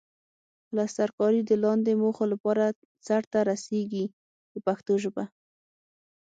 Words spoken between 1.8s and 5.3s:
موخو لپاره سرته رسیږي په پښتو ژبه.